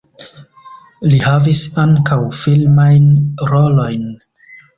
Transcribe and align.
Li 1.11 1.19
havis 1.25 1.61
ankaŭ 1.83 2.17
filmajn 2.39 3.07
rolojn. 3.53 4.11